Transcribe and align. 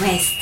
West. 0.00 0.36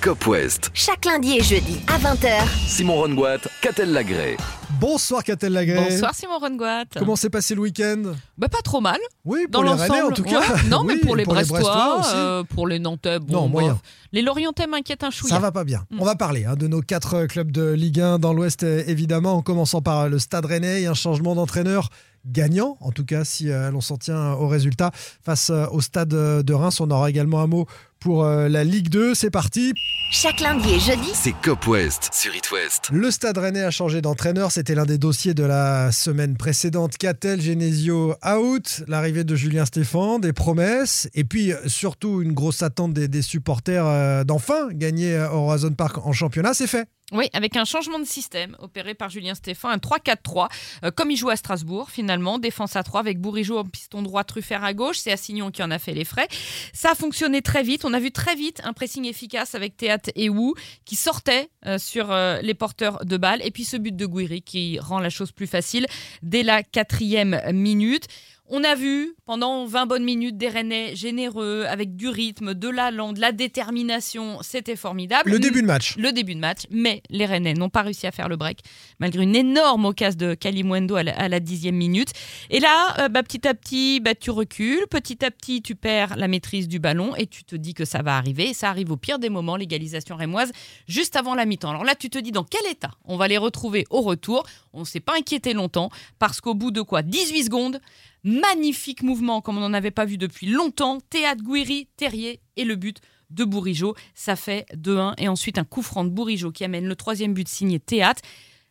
Cop 0.00 0.26
West. 0.26 0.70
Chaque 0.72 1.04
lundi 1.04 1.36
et 1.36 1.42
jeudi 1.42 1.78
à 1.86 1.98
20h. 1.98 2.46
Simon 2.66 2.94
Rongoat, 2.94 3.38
Catel 3.60 3.92
Lagré. 3.92 4.38
Bonsoir 4.80 5.22
Catel 5.22 5.52
Lagré. 5.52 5.76
Bonsoir 5.90 6.14
Simon 6.14 6.38
Rongoat. 6.38 6.84
Comment 6.98 7.16
s'est 7.16 7.28
passé 7.28 7.54
le 7.54 7.60
week-end? 7.60 8.02
Bah 8.38 8.48
pas 8.48 8.62
trop 8.64 8.80
mal. 8.80 8.96
Oui, 9.26 9.44
Dans 9.50 9.60
pour 9.62 9.64
les 9.74 9.74
Rennais 9.82 10.00
en 10.00 10.08
l'ensemble. 10.08 10.14
tout 10.14 10.22
cas. 10.22 10.40
ouais. 10.40 10.68
Non, 10.70 10.84
mais 10.86 10.96
pour 10.96 11.16
les 11.16 11.24
Brestois 11.26 11.60
Brestois, 11.60 11.98
aussi. 12.00 12.10
euh, 12.14 12.42
pour 12.44 12.66
les 12.66 12.78
Nantais, 12.78 13.18
bon, 13.18 13.42
Non, 13.42 13.48
moyen. 13.48 13.78
Les 14.12 14.22
Lorientais 14.22 14.66
m'inquiètent 14.66 15.04
un 15.04 15.10
chouïa. 15.10 15.34
Ça 15.34 15.38
va 15.40 15.52
pas 15.52 15.64
bien. 15.64 15.84
Mm. 15.90 16.00
On 16.00 16.04
va 16.06 16.14
parler 16.16 16.46
hein, 16.46 16.54
de 16.56 16.66
nos 16.66 16.80
quatre 16.80 17.26
clubs 17.26 17.52
de 17.52 17.70
Ligue 17.72 18.00
1 18.00 18.18
dans 18.18 18.32
l'Ouest, 18.32 18.62
euh, 18.62 18.82
évidemment, 18.86 19.34
en 19.34 19.42
commençant 19.42 19.82
par 19.82 19.98
euh, 20.00 20.08
le 20.08 20.18
Stade 20.18 20.46
Rennais 20.46 20.80
et 20.82 20.86
un 20.86 20.94
changement 20.94 21.34
d'entraîneur 21.34 21.90
gagnant, 22.26 22.76
en 22.80 22.92
tout 22.92 23.04
cas 23.04 23.24
si 23.24 23.50
euh, 23.50 23.70
l'on 23.70 23.80
s'en 23.80 23.96
tient 23.96 24.32
au 24.32 24.48
résultat 24.48 24.90
face 25.22 25.50
euh, 25.50 25.66
au 25.70 25.80
Stade 25.80 26.08
de 26.08 26.52
Reims. 26.52 26.80
On 26.80 26.90
aura 26.90 27.10
également 27.10 27.40
un 27.40 27.46
mot 27.46 27.66
pour 28.00 28.24
euh, 28.24 28.48
la 28.48 28.64
Ligue 28.64 28.88
2. 28.88 29.14
C'est 29.14 29.30
parti. 29.30 29.72
Chaque 30.10 30.40
lundi 30.40 30.68
et 30.70 30.80
jeudi, 30.80 31.10
C'est 31.14 31.34
Cop 31.42 31.66
West 31.68 32.08
sur 32.12 32.34
It 32.34 32.50
West. 32.50 32.88
Le 32.90 33.10
Stade 33.10 33.38
Rennais 33.38 33.62
a 33.62 33.70
changé 33.70 34.00
d'entraîneur. 34.00 34.50
C'était 34.50 34.74
l'un 34.74 34.86
des 34.86 34.98
dossiers 34.98 35.34
de 35.34 35.44
la 35.44 35.92
semaine 35.92 36.36
précédente. 36.36 36.96
Catel, 36.96 37.40
Genesio 37.40 38.16
out. 38.26 38.82
L'arrivée 38.88 39.22
de 39.22 39.36
Julien 39.36 39.66
Stéphan, 39.66 40.18
des 40.18 40.32
promesses. 40.32 41.08
Et 41.14 41.22
puis, 41.24 41.52
surtout, 41.66 42.22
une 42.22 42.32
grosse 42.32 42.62
attente 42.62 42.92
des, 42.92 43.06
des 43.06 43.22
supporters 43.22 43.86
euh, 43.86 44.24
d'enfin 44.24 44.68
gagner 44.72 45.16
au 45.32 45.48
Horizon 45.48 45.72
Park 45.72 45.98
en 46.04 46.12
championnat. 46.12 46.54
C'est 46.54 46.66
fait. 46.66 46.88
Oui, 47.12 47.28
avec 47.32 47.56
un 47.56 47.64
changement 47.64 47.98
de 47.98 48.04
système 48.04 48.56
opéré 48.60 48.94
par 48.94 49.10
Julien 49.10 49.34
Stéphan, 49.34 49.68
un 49.68 49.78
3-4-3, 49.78 50.48
euh, 50.84 50.90
comme 50.92 51.10
il 51.10 51.16
joue 51.16 51.28
à 51.28 51.36
Strasbourg 51.36 51.90
finalement, 51.90 52.38
défense 52.38 52.76
à 52.76 52.84
3 52.84 53.00
avec 53.00 53.20
Bourigeau 53.20 53.58
en 53.58 53.64
piston 53.64 54.02
droit, 54.02 54.22
Truffert 54.22 54.62
à 54.62 54.74
gauche, 54.74 54.98
c'est 54.98 55.10
Assignon 55.10 55.50
qui 55.50 55.62
en 55.62 55.72
a 55.72 55.80
fait 55.80 55.92
les 55.92 56.04
frais. 56.04 56.28
Ça 56.72 56.92
a 56.92 56.94
fonctionné 56.94 57.42
très 57.42 57.64
vite, 57.64 57.84
on 57.84 57.92
a 57.94 57.98
vu 57.98 58.12
très 58.12 58.36
vite 58.36 58.60
un 58.62 58.72
pressing 58.72 59.06
efficace 59.06 59.56
avec 59.56 59.76
Théâtre 59.76 60.10
et 60.14 60.28
Wu 60.28 60.54
qui 60.84 60.94
sortaient 60.94 61.48
euh, 61.66 61.78
sur 61.78 62.12
euh, 62.12 62.38
les 62.42 62.54
porteurs 62.54 63.04
de 63.04 63.16
balles, 63.16 63.40
et 63.44 63.50
puis 63.50 63.64
ce 63.64 63.76
but 63.76 63.96
de 63.96 64.06
Guiri 64.06 64.42
qui 64.42 64.78
rend 64.78 65.00
la 65.00 65.10
chose 65.10 65.32
plus 65.32 65.48
facile 65.48 65.86
dès 66.22 66.44
la 66.44 66.62
quatrième 66.62 67.40
minute. 67.52 68.06
On 68.52 68.64
a 68.64 68.74
vu 68.74 69.14
pendant 69.26 69.64
20 69.64 69.86
bonnes 69.86 70.02
minutes 70.02 70.36
des 70.36 70.48
Rennais 70.48 70.96
généreux, 70.96 71.66
avec 71.68 71.94
du 71.94 72.08
rythme, 72.08 72.52
de 72.52 72.68
l'allant, 72.68 73.12
de 73.12 73.20
la 73.20 73.30
détermination, 73.30 74.38
c'était 74.42 74.74
formidable. 74.74 75.30
Le 75.30 75.38
début 75.38 75.62
de 75.62 75.68
match. 75.68 75.96
le 75.96 76.10
début 76.10 76.34
de 76.34 76.40
match, 76.40 76.62
mais 76.68 77.00
les 77.10 77.26
Rennais 77.26 77.54
n'ont 77.54 77.68
pas 77.68 77.82
réussi 77.82 78.08
à 78.08 78.10
faire 78.10 78.28
le 78.28 78.34
break, 78.34 78.58
malgré 78.98 79.22
une 79.22 79.36
énorme 79.36 79.84
occasion 79.84 80.18
de 80.18 80.34
Kalimwendo 80.34 80.96
à 80.96 81.04
la, 81.04 81.16
à 81.16 81.28
la 81.28 81.38
dixième 81.38 81.76
minute. 81.76 82.08
Et 82.50 82.58
là, 82.58 82.96
euh, 82.98 83.08
bah, 83.08 83.22
petit 83.22 83.46
à 83.46 83.54
petit, 83.54 84.00
bah, 84.00 84.16
tu 84.16 84.32
recules, 84.32 84.84
petit 84.90 85.24
à 85.24 85.30
petit, 85.30 85.62
tu 85.62 85.76
perds 85.76 86.16
la 86.16 86.26
maîtrise 86.26 86.66
du 86.66 86.80
ballon 86.80 87.14
et 87.14 87.28
tu 87.28 87.44
te 87.44 87.54
dis 87.54 87.72
que 87.72 87.84
ça 87.84 88.02
va 88.02 88.16
arriver. 88.16 88.48
Et 88.48 88.54
ça 88.54 88.68
arrive 88.68 88.90
au 88.90 88.96
pire 88.96 89.20
des 89.20 89.28
moments, 89.28 89.54
l'égalisation 89.54 90.16
rémoise, 90.16 90.50
juste 90.88 91.14
avant 91.14 91.36
la 91.36 91.46
mi-temps. 91.46 91.70
Alors 91.70 91.84
là, 91.84 91.94
tu 91.94 92.10
te 92.10 92.18
dis 92.18 92.32
dans 92.32 92.42
quel 92.42 92.68
état 92.68 92.90
on 93.04 93.16
va 93.16 93.28
les 93.28 93.38
retrouver 93.38 93.84
au 93.90 94.00
retour? 94.00 94.42
On 94.72 94.80
ne 94.80 94.84
s'est 94.84 94.98
pas 94.98 95.14
inquiété 95.16 95.52
longtemps, 95.52 95.90
parce 96.18 96.40
qu'au 96.40 96.54
bout 96.54 96.72
de 96.72 96.82
quoi? 96.82 97.02
18 97.02 97.44
secondes, 97.44 97.80
magnifique 98.24 99.02
mouvement 99.02 99.40
comme 99.40 99.58
on 99.58 99.60
n'en 99.60 99.74
avait 99.74 99.90
pas 99.90 100.04
vu 100.04 100.18
depuis 100.18 100.46
longtemps. 100.46 100.98
Théâtre 101.10 101.42
Guiri, 101.42 101.88
Terrier 101.96 102.40
et 102.56 102.64
le 102.64 102.76
but 102.76 103.00
de 103.30 103.44
Bourigeau. 103.44 103.94
Ça 104.14 104.36
fait 104.36 104.66
2-1 104.74 105.14
et 105.18 105.28
ensuite 105.28 105.58
un 105.58 105.64
coup 105.64 105.82
franc 105.82 106.04
de 106.04 106.10
Bourigeau 106.10 106.50
qui 106.52 106.64
amène 106.64 106.86
le 106.86 106.96
troisième 106.96 107.34
but 107.34 107.48
signé 107.48 107.80
Théâtre. 107.80 108.22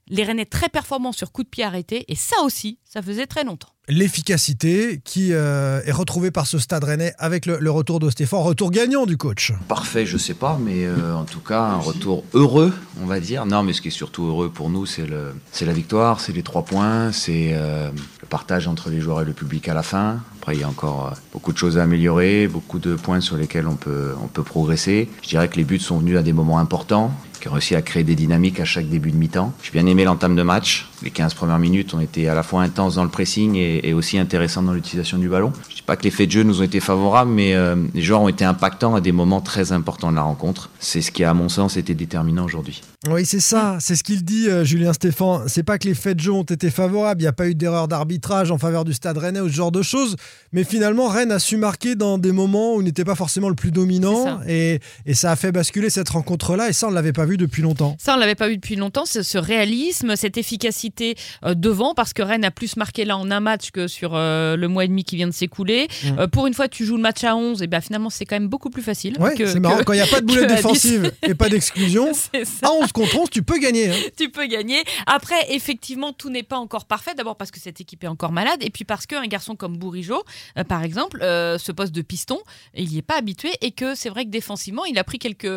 Les 0.08 0.24
Rennais 0.24 0.46
très 0.46 0.70
performants 0.70 1.12
sur 1.12 1.32
coup 1.32 1.44
de 1.44 1.50
pied 1.50 1.64
arrêté 1.64 2.06
et 2.08 2.16
ça 2.16 2.42
aussi, 2.44 2.80
ça 2.84 3.02
faisait 3.02 3.28
très 3.28 3.44
longtemps. 3.44 3.70
L'efficacité 3.92 5.02
qui 5.04 5.34
euh, 5.34 5.82
est 5.84 5.92
retrouvée 5.92 6.30
par 6.30 6.46
ce 6.46 6.60
Stade 6.60 6.84
Rennais 6.84 7.16
avec 7.18 7.48
le, 7.48 7.72
retour 7.72 8.00
de 8.00 8.12
Stéphane. 8.12 8.40
Retour 8.40 8.70
gagnant 8.70 9.08
du 9.08 9.18
coach. 9.18 9.52
Parfait, 9.68 10.06
je 10.06 10.16
sais 10.16 10.36
pas, 10.36 10.60
mais 10.64 10.86
euh, 10.86 11.16
en 11.16 11.24
tout 11.24 11.40
cas, 11.40 11.62
un 11.62 11.78
retour 11.78 12.24
heureux, 12.36 12.72
on 13.02 13.08
va 13.08 13.20
dire. 13.20 13.48
Non, 13.48 13.64
mais 13.64 13.74
ce 13.74 13.82
qui 13.82 13.88
est 13.88 13.92
surtout 13.92 14.26
heureux 14.28 14.50
pour 14.50 14.70
nous, 14.70 14.86
c'est 14.86 15.08
la 15.08 15.74
victoire, 15.74 16.20
c'est 16.20 16.34
les 16.34 16.44
trois 16.44 16.64
points, 16.64 17.12
c'est 17.12 17.50
euh, 17.54 17.90
le 18.22 18.28
partage 18.28 18.68
entre 18.68 18.92
les 18.92 19.02
joueurs 19.02 19.22
et 19.22 19.26
le 19.26 19.34
public 19.34 19.68
à 19.68 19.74
la 19.74 19.82
fin. 19.82 20.20
Après, 20.40 20.56
il 20.56 20.62
y 20.62 20.64
a 20.64 20.70
encore 20.70 21.16
beaucoup 21.34 21.52
de 21.52 21.58
choses 21.58 21.80
à 21.80 21.84
améliorer, 21.84 22.48
beaucoup 22.48 22.78
de 22.78 22.94
points 22.94 23.22
sur 23.22 23.38
lesquels 23.38 23.68
on 23.68 23.76
peut, 23.76 24.14
on 24.24 24.28
peut 24.28 24.44
progresser. 24.44 25.10
Je 25.24 25.30
dirais 25.30 25.48
que 25.48 25.56
les 25.56 25.64
buts 25.64 25.80
sont 25.80 25.98
venus 25.98 26.18
à 26.18 26.22
des 26.22 26.34
moments 26.34 26.60
importants 26.60 27.12
qui 27.40 27.48
ont 27.48 27.54
réussi 27.54 27.76
à 27.76 27.82
créer 27.82 28.04
des 28.04 28.16
dynamiques 28.16 28.60
à 28.60 28.66
chaque 28.66 28.88
début 28.88 29.12
de 29.12 29.16
mi-temps. 29.16 29.54
J'ai 29.64 29.72
bien 29.72 29.86
aimé 29.86 30.04
l'entame 30.04 30.36
de 30.36 30.44
match. 30.44 30.90
Les 31.02 31.12
15 31.12 31.34
premières 31.34 31.60
minutes 31.60 31.94
ont 31.94 32.00
été 32.00 32.28
à 32.28 32.36
la 32.36 32.44
fois 32.44 32.62
intenses 32.62 32.96
dans 32.96 33.04
le 33.04 33.10
pressing 33.10 33.56
et, 33.56 33.94
aussi 33.94 34.18
intéressantes 34.18 34.66
dans 34.66 34.74
l'utilisation 34.74 35.18
du 35.18 35.30
ballon. 35.30 35.54
Pas 35.90 35.96
que 35.96 36.04
les 36.04 36.12
faits 36.12 36.28
de 36.28 36.34
jeu 36.34 36.44
nous 36.44 36.62
ont 36.62 36.64
été 36.64 36.80
favorables, 36.80 37.32
mais 37.32 37.56
euh, 37.56 37.76
les 37.96 38.04
joueurs 38.04 38.22
ont 38.22 38.28
été 38.28 38.46
impactants 38.46 38.94
à 38.94 39.02
des 39.02 39.12
moments 39.12 39.42
très 39.42 39.72
importants 39.72 40.12
de 40.12 40.16
la 40.18 40.22
rencontre. 40.22 40.70
C'est 40.80 41.02
ce 41.02 41.12
qui, 41.12 41.24
à 41.24 41.34
mon 41.34 41.50
sens, 41.50 41.78
été 41.78 41.96
déterminant 41.96 42.46
aujourd'hui. 42.46 42.84
Oui, 43.10 43.26
c'est 43.26 43.40
ça, 43.40 43.78
c'est 43.80 43.96
ce 43.96 44.04
qu'il 44.04 44.24
dit, 44.24 44.50
euh, 44.50 44.64
Julien 44.64 44.94
Stéphan. 44.94 45.48
C'est 45.48 45.64
pas 45.64 45.80
que 45.80 45.88
les 45.88 45.96
faits 45.96 46.18
de 46.18 46.22
jeu 46.22 46.32
ont 46.32 46.44
été 46.44 46.70
favorables, 46.70 47.22
il 47.22 47.24
n'y 47.24 47.28
a 47.28 47.34
pas 47.34 47.48
eu 47.48 47.56
d'erreur 47.56 47.88
d'arbitrage 47.88 48.52
en 48.52 48.60
faveur 48.60 48.86
du 48.86 48.94
stade 48.94 49.18
rennais 49.18 49.40
ou 49.40 49.48
ce 49.48 49.54
genre 49.54 49.72
de 49.72 49.82
choses, 49.82 50.16
mais 50.52 50.64
finalement, 50.64 51.08
Rennes 51.08 51.32
a 51.32 51.40
su 51.40 51.58
marquer 51.58 51.96
dans 51.96 52.20
des 52.20 52.34
moments 52.34 52.76
où 52.76 52.82
il 52.82 52.84
n'était 52.84 53.06
pas 53.06 53.16
forcément 53.16 53.50
le 53.50 53.56
plus 53.56 53.72
dominant, 53.72 54.26
ça. 54.26 54.42
et, 54.48 54.82
et 55.08 55.14
ça 55.16 55.32
a 55.32 55.36
fait 55.36 55.52
basculer 55.52 55.90
cette 55.90 56.10
rencontre-là, 56.10 56.70
et 56.70 56.74
ça, 56.74 56.86
on 56.86 56.90
ne 56.92 56.96
l'avait 56.96 57.14
pas 57.14 57.26
vu 57.26 57.38
depuis 57.38 57.64
longtemps. 57.64 57.96
Ça, 58.00 58.14
on 58.14 58.20
l'avait 58.20 58.36
pas 58.36 58.48
vu 58.48 58.58
depuis 58.58 58.76
longtemps, 58.76 59.06
ce, 59.06 59.24
ce 59.24 59.40
réalisme, 59.40 60.16
cette 60.16 60.38
efficacité 60.38 61.16
euh, 61.46 61.56
devant, 61.56 61.96
parce 61.96 62.14
que 62.14 62.22
Rennes 62.22 62.46
a 62.46 62.52
plus 62.52 62.76
marqué 62.76 63.06
là 63.06 63.18
en 63.18 63.32
un 63.32 63.40
match 63.40 63.72
que 63.72 63.88
sur 63.88 64.12
euh, 64.14 64.56
le 64.56 64.68
mois 64.68 64.84
et 64.84 64.88
demi 64.88 65.04
qui 65.04 65.16
vient 65.16 65.28
de 65.28 65.34
s'écouler. 65.34 65.79
Mm. 65.88 66.20
Euh, 66.20 66.28
pour 66.28 66.48
une 66.48 66.54
fois, 66.54 66.68
tu 66.68 66.86
joues 66.86 66.96
le 66.96 67.02
match 67.02 67.24
à 67.24 67.36
11, 67.36 67.62
et 67.62 67.68
ben 67.68 67.82
finalement, 67.82 68.10
c'est 68.10 68.26
quand 68.26 68.36
même 68.36 68.48
beaucoup 68.48 68.70
plus 68.70 68.82
facile. 68.82 69.16
Ouais, 69.20 69.34
c'est 69.38 69.60
marrant, 69.60 69.78
que- 69.78 69.84
quand 69.84 69.94
il 69.94 69.98
n'y 69.98 70.02
a 70.02 70.08
pas 70.08 70.22
de 70.22 70.26
boulet 70.26 70.42
que 70.48 70.52
à 70.52 70.56
défensive 70.56 71.12
et 71.24 71.36
pas 71.36 71.50
d'exclusion, 71.50 72.12
à 72.62 72.72
11 72.72 72.92
contre 72.92 73.18
11, 73.20 73.30
tu 73.30 73.44
peux 73.44 73.58
gagner. 73.60 73.90
hein. 73.90 73.96
tu 74.18 74.30
peux 74.30 74.46
gagner. 74.48 74.84
Après, 75.06 75.36
effectivement, 75.54 76.14
tout 76.14 76.30
n'est 76.30 76.44
pas 76.44 76.58
encore 76.58 76.86
parfait. 76.86 77.14
D'abord 77.16 77.36
parce 77.36 77.52
que 77.52 77.60
cette 77.60 77.80
équipe 77.82 78.04
est 78.04 78.08
encore 78.08 78.32
malade, 78.32 78.60
et 78.62 78.70
puis 78.70 78.84
parce 78.86 79.06
qu'un 79.06 79.26
garçon 79.28 79.56
comme 79.56 79.78
Bourigeau, 79.78 80.24
euh, 80.58 80.64
par 80.64 80.84
exemple, 80.84 81.20
euh, 81.22 81.58
ce 81.58 81.72
poste 81.72 81.94
de 81.94 82.02
piston, 82.02 82.40
il 82.76 82.90
n'y 82.90 82.98
est 82.98 83.02
pas 83.04 83.18
habitué, 83.18 83.52
et 83.62 83.72
que 83.72 83.96
c'est 83.96 84.10
vrai 84.10 84.26
que 84.26 84.30
défensivement, 84.30 84.86
il 84.86 84.98
a 84.98 85.04
pris 85.04 85.20
quelques, 85.20 85.48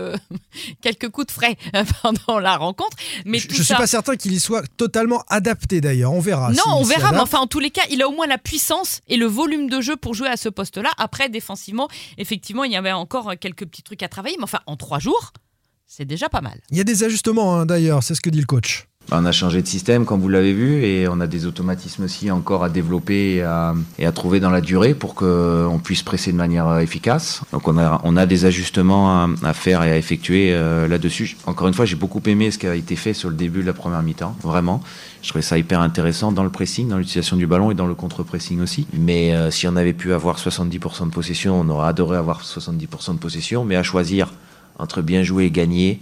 quelques 0.81 1.09
coups 1.09 1.27
de 1.29 1.33
frais 1.33 1.57
euh, 1.75 1.85
pendant 2.03 2.39
la 2.39 2.57
rencontre. 2.57 2.97
Mais 3.25 3.39
je 3.39 3.49
ne 3.49 3.55
suis 3.55 3.65
ça... 3.65 3.77
pas 3.77 3.87
certain 3.87 4.17
qu'il 4.17 4.33
y 4.33 4.41
soit 4.41 4.63
totalement 4.77 5.23
adapté 5.29 5.81
d'ailleurs, 5.81 6.13
on 6.13 6.21
verra. 6.21 6.51
Non, 6.53 6.63
on 6.79 6.83
verra, 6.83 7.13
mais 7.13 7.19
enfin, 7.21 7.39
en 7.39 7.47
tous 7.47 7.61
les 7.61 7.71
cas, 7.71 7.83
il 7.91 8.03
a 8.03 8.09
au 8.09 8.13
moins 8.13 8.27
la 8.27 8.39
puissance 8.39 9.01
et 9.09 9.17
le 9.17 9.27
volume 9.27 9.69
de 9.69 9.81
jeu 9.81 9.97
pour 9.97 10.12
jouer 10.15 10.29
à 10.29 10.37
ce 10.37 10.49
poste-là. 10.49 10.91
Après, 10.99 11.29
défensivement, 11.29 11.89
effectivement, 12.19 12.65
il 12.65 12.73
y 12.73 12.77
avait 12.77 12.93
encore 12.93 13.33
quelques 13.41 13.67
petits 13.67 13.83
trucs 13.83 14.03
à 14.03 14.09
travailler, 14.09 14.37
mais 14.39 14.45
enfin, 14.45 14.61
en 14.67 14.77
trois 14.77 14.99
jours, 14.99 15.33
c'est 15.87 16.05
déjà 16.05 16.29
pas 16.29 16.41
mal. 16.41 16.61
Il 16.71 16.79
y 16.79 16.81
a 16.81 16.85
des 16.85 17.05
ajustements 17.05 17.57
hein, 17.57 17.67
d'ailleurs, 17.67 18.03
c'est 18.03 18.15
ce 18.15 18.21
que 18.21 18.31
dit 18.31 18.41
le 18.41 18.47
coach. 18.47 18.87
On 19.11 19.27
a 19.27 19.33
changé 19.33 19.61
de 19.61 19.67
système, 19.67 20.07
comme 20.07 20.21
vous 20.21 20.29
l'avez 20.29 20.55
vu, 20.55 20.85
et 20.85 21.07
on 21.07 21.21
a 21.21 21.27
des 21.27 21.45
automatismes 21.45 22.05
aussi 22.05 22.31
encore 22.31 22.65
à 22.65 22.71
développer 22.71 23.43
et 23.99 24.07
à, 24.07 24.13
trouver 24.13 24.41
dans 24.41 24.51
la 24.51 24.61
durée 24.61 24.95
pour 24.95 25.15
qu'on 25.15 25.81
puisse 25.83 26.03
presser 26.03 26.33
de 26.33 26.37
manière 26.37 26.69
euh, 26.69 26.79
efficace. 26.79 27.43
Donc 27.53 27.69
on 27.69 27.77
a, 27.77 28.27
des 28.27 28.45
ajustements 28.45 29.11
à, 29.11 29.29
à 29.43 29.53
faire 29.53 29.83
et 29.83 29.93
à 29.93 29.99
effectuer 29.99 30.53
euh, 30.53 30.89
là-dessus. 30.89 31.37
Encore 31.47 31.69
une 31.69 31.75
fois, 31.75 31.85
j'ai 31.85 31.97
beaucoup 31.97 32.23
aimé 32.27 32.51
ce 32.51 32.59
qui 32.59 32.67
a 32.67 32.75
été 32.75 32.97
fait 32.97 33.13
sur 33.13 33.29
le 33.29 33.35
début 33.35 33.61
de 33.61 33.67
la 33.67 33.75
première 33.75 34.03
mi-temps, 34.03 34.37
vraiment. 34.43 34.83
Je 35.21 35.29
trouvais 35.29 35.43
ça 35.43 35.59
hyper 35.59 35.81
intéressant 35.81 36.33
dans 36.33 36.45
le 36.45 36.51
pressing, 36.51 36.89
dans 36.89 36.99
l'utilisation 36.99 37.37
du 37.37 37.47
ballon 37.47 37.71
et 37.71 37.75
dans 37.75 37.87
le 37.87 37.95
contre-pressing 37.95 38.61
aussi. 38.61 38.87
Mais 38.93 39.35
euh, 39.35 39.51
si 39.51 39.69
on 39.69 39.77
avait 39.77 39.93
pu 39.93 40.13
avoir 40.13 40.39
70% 40.39 41.07
de 41.07 41.11
possession, 41.11 41.61
on 41.61 41.69
aurait 41.69 41.89
adoré 41.89 42.17
avoir 42.17 42.43
70% 42.43 43.15
de 43.15 43.19
possession, 43.19 43.65
mais 43.65 43.77
à 43.77 43.83
choisir 43.83 44.33
entre 44.79 45.03
bien 45.03 45.23
jouer 45.23 45.45
et 45.45 45.51
gagner, 45.51 46.01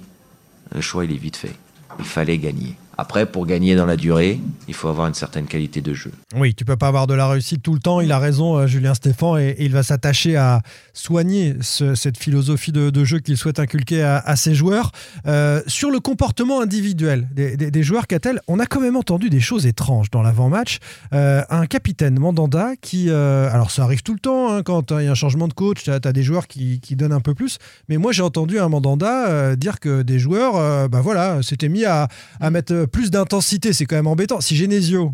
le 0.75 0.81
choix 0.81 1.05
il 1.05 1.13
est 1.13 1.19
vite 1.19 1.37
fait. 1.37 1.55
Il 1.99 2.05
fallait 2.05 2.39
gagner. 2.39 2.77
Après, 3.01 3.25
pour 3.25 3.47
gagner 3.47 3.77
dans 3.77 3.87
la 3.87 3.97
durée, 3.97 4.39
il 4.69 4.75
faut 4.75 4.87
avoir 4.89 5.07
une 5.09 5.15
certaine 5.15 5.47
qualité 5.47 5.81
de 5.81 5.95
jeu. 5.95 6.13
Oui, 6.37 6.55
tu 6.55 6.67
peux 6.67 6.77
pas 6.77 6.89
avoir 6.89 7.07
de 7.07 7.15
la 7.15 7.27
réussite 7.29 7.63
tout 7.63 7.73
le 7.73 7.79
temps. 7.79 8.03
Il 8.03 8.13
a 8.13 8.19
raison, 8.19 8.59
euh, 8.59 8.67
Julien 8.67 8.93
Stéphan, 8.93 9.39
et, 9.39 9.57
il 9.59 9.73
va 9.73 9.83
s'attacher 9.83 10.37
à 10.37 10.61
soigner 10.93 11.57
ce- 11.63 11.95
cette 11.95 12.19
philosophie 12.19 12.73
de, 12.73 13.05
jeu 13.05 13.19
qu'il 13.21 13.39
souhaite 13.39 13.59
inculquer 13.59 14.03
à, 14.03 14.37
ses 14.37 14.55
joueurs. 14.55 14.93
Euh, 15.27 15.63
sur 15.67 15.91
le 15.91 15.99
comportement 15.99 16.61
individuel 16.61 17.27
des, 17.33 17.57
des- 17.57 17.71
des 17.71 17.83
joueurs, 17.83 18.07
Catel, 18.07 18.39
on 18.49 18.59
a 18.59 18.67
quand 18.67 18.81
même 18.81 18.97
entendu 18.97 19.31
des 19.31 19.41
choses 19.41 19.65
étranges 19.65 20.11
dans 20.11 20.21
l'avant-match. 20.21 20.77
Euh, 21.15 21.43
un 21.49 21.65
capitaine, 21.65 22.19
Mandanda, 22.19 22.73
qui... 22.83 23.09
alors 23.11 23.71
ça 23.71 23.85
arrive 23.85 24.03
tout 24.03 24.13
le 24.13 24.21
temps, 24.21 24.53
hein, 24.53 24.63
quand 24.63 24.91
il 24.91 25.07
y 25.07 25.09
a 25.09 25.11
un 25.11 25.15
changement 25.15 25.49
de 25.49 25.55
coach, 25.55 25.85
tu 25.85 25.91
as, 25.91 25.99
des 26.01 26.23
joueurs 26.23 26.47
qui, 26.47 26.79
donnent 26.97 27.15
un 27.15 27.21
peu 27.21 27.33
plus. 27.33 27.57
Mais 27.89 27.97
moi, 27.97 28.13
j'ai 28.13 28.23
entendu 28.23 28.59
un 28.59 28.69
Mandanda 28.69 29.57
dire 29.57 29.81
que 29.81 30.03
des 30.03 30.19
joueurs, 30.19 30.87
bah 30.91 31.01
voilà, 31.01 31.43
s'étaient 31.43 31.71
mis 31.71 31.87
à 31.87 32.09
mettre 32.51 32.90
plus 32.91 33.11
d'intensité. 33.11 33.73
C'est 33.73 33.87
quand 33.87 33.97
même 33.97 34.07
embêtant. 34.07 34.41
Si 34.41 34.57
Genesio 34.57 35.13